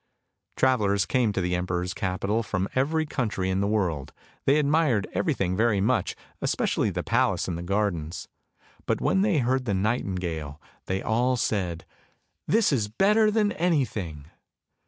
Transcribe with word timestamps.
"Travellers 0.57 1.05
came 1.05 1.31
to 1.31 1.41
the 1.41 1.55
emperor's 1.55 1.93
capital, 1.93 2.41
from 2.41 2.67
every 2.73 3.05
country 3.05 3.51
in 3.51 3.61
the 3.61 3.67
world; 3.67 4.13
they 4.45 4.57
admired 4.57 5.05
everything 5.13 5.55
very 5.55 5.79
much, 5.79 6.15
especially 6.41 6.89
the 6.89 7.03
palace 7.03 7.47
and 7.47 7.55
the 7.55 7.61
gardens, 7.61 8.27
but 8.87 8.99
when 8.99 9.21
they 9.21 9.37
heard 9.37 9.65
the 9.65 9.75
nightingale 9.75 10.59
they 10.87 11.03
all 11.03 11.37
said," 11.37 11.85
This 12.47 12.71
is 12.73 12.87
better 12.87 13.29
than 13.29 13.51
anything! 13.51 14.25